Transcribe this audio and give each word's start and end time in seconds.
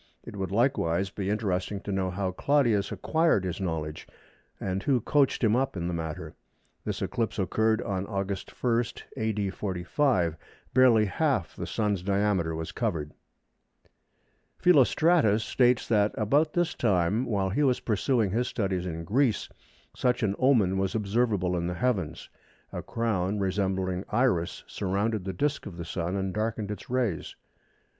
It 0.23 0.35
would, 0.35 0.49
likewise, 0.49 1.11
be 1.11 1.29
interesting 1.29 1.79
to 1.81 1.91
know 1.91 2.09
how 2.09 2.31
Claudius 2.31 2.91
acquired 2.91 3.43
his 3.43 3.61
knowledge, 3.61 4.07
and 4.59 4.81
who 4.81 4.99
coached 4.99 5.43
him 5.43 5.55
up 5.55 5.77
in 5.77 5.87
the 5.87 5.93
matter. 5.93 6.33
This 6.83 7.03
eclipse 7.03 7.37
occurred 7.37 7.83
on 7.83 8.07
August 8.07 8.49
1, 8.63 8.83
A.D. 9.15 9.51
45. 9.51 10.37
Barely 10.73 11.05
half 11.05 11.55
the 11.55 11.67
Sun's 11.67 12.01
diameter 12.01 12.55
was 12.55 12.71
covered. 12.71 13.11
Philostratus 14.57 15.43
states 15.43 15.87
that 15.87 16.13
"about 16.17 16.53
this 16.53 16.73
time 16.73 17.23
while 17.27 17.51
he 17.51 17.61
was 17.61 17.79
pursuing 17.79 18.31
his 18.31 18.47
studies 18.47 18.87
in 18.87 19.03
Greece 19.03 19.49
such 19.95 20.23
an 20.23 20.33
omen 20.39 20.79
was 20.79 20.95
observable 20.95 21.55
in 21.55 21.67
the 21.67 21.75
heavens. 21.75 22.27
A 22.73 22.81
crown 22.81 23.37
resembling 23.37 24.05
Iris 24.09 24.63
surrounded 24.65 25.25
the 25.25 25.31
disc 25.33 25.67
of 25.67 25.77
the 25.77 25.85
Sun 25.85 26.15
and 26.15 26.33
darkened 26.33 26.71
its 26.71 26.89
rays." 26.89 27.35